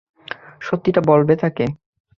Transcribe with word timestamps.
সত্যিটা 0.61 1.01
বলবে 1.07 1.33
তাঁকে। 1.35 1.65